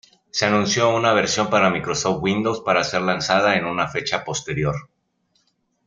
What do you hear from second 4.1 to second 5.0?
posterior.